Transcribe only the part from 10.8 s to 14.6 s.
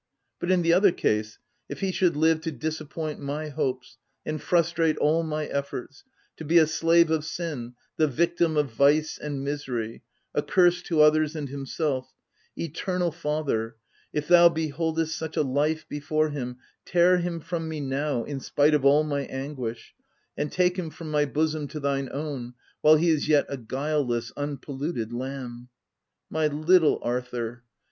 to others and himself— Eternal Father, if Thou